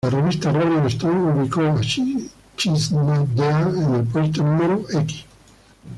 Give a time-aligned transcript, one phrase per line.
[0.03, 4.81] La revista "Rolling Stone" ubicó a "She's Not There" en el puesto No.